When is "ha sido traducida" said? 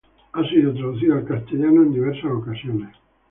0.33-1.13